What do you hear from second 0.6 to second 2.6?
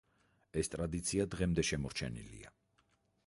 ეს ტრადიცია დღემდე შემორჩენილია.